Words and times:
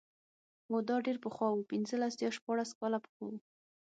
هو 0.67 0.77
دا 0.89 0.97
ډېر 1.05 1.17
پخوا 1.25 1.47
و 1.53 1.67
پنځلس 1.71 2.13
یا 2.23 2.29
شپاړس 2.37 2.69
کاله 2.79 2.97
پخوا 3.05 3.25
و. 3.31 3.35